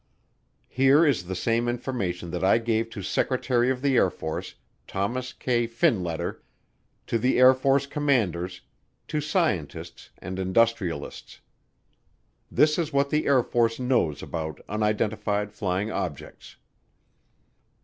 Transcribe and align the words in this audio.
Here 0.67 1.05
is 1.05 1.25
the 1.25 1.35
same 1.35 1.69
information 1.69 2.31
that 2.31 2.43
I 2.43 2.57
gave 2.57 2.89
to 2.89 3.03
Secretary 3.03 3.69
of 3.69 3.83
the 3.83 3.97
Air 3.97 4.09
Force, 4.09 4.55
Thomas 4.87 5.31
K. 5.31 5.67
Finletter, 5.67 6.41
to 7.05 7.19
the 7.19 7.37
Air 7.37 7.53
Force 7.53 7.85
commanders, 7.85 8.61
to 9.09 9.21
scientists 9.21 10.09
and 10.17 10.39
industrialists. 10.39 11.41
This 12.51 12.79
is 12.79 12.91
what 12.91 13.11
the 13.11 13.27
Air 13.27 13.43
Force 13.43 13.79
knows 13.79 14.23
about 14.23 14.59
unidentified 14.67 15.51
flying 15.53 15.91
objects. 15.91 16.55